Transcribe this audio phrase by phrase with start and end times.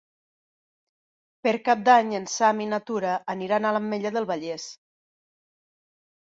[1.47, 4.67] Per Cap d'Any en Sam i na Tura aniran a l'Ametlla del Vallès.